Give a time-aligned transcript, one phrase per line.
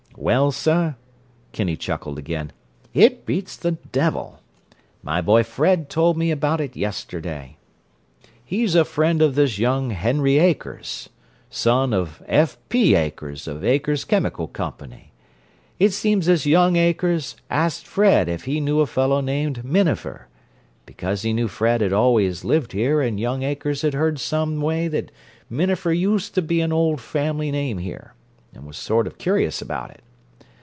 [0.17, 0.97] "Well, sir,"
[1.53, 2.51] Kinney chuckled again,
[2.93, 4.39] "it beats the devil!
[5.01, 7.57] My boy Fred told me about it yesterday.
[8.43, 11.09] He's a friend of this young Henry Akers,
[11.49, 12.57] son of F.
[12.69, 12.93] P.
[12.93, 15.11] Akers of the Akers Chemical Company.
[15.79, 20.27] It seems this young Akers asked Fred if he knew a fellow named Minafer,
[20.85, 24.87] because he knew Fred had always lived here, and young Akers had heard some way
[24.89, 25.09] that
[25.49, 28.13] Minafer used to be an old family name here,
[28.53, 30.01] and was sort of curious about it.